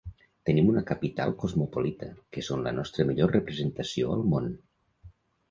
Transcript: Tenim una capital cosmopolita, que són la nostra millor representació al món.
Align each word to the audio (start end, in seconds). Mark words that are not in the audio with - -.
Tenim 0.49 0.69
una 0.69 0.81
capital 0.91 1.33
cosmopolita, 1.43 2.09
que 2.37 2.45
són 2.49 2.65
la 2.69 2.73
nostra 2.79 3.07
millor 3.11 3.33
representació 3.37 4.17
al 4.19 4.27
món. 4.35 4.51